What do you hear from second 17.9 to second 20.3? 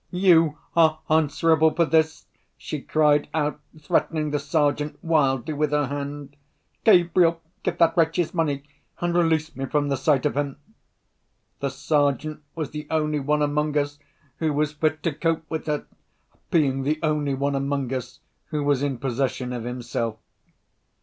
us who was in possession of himself.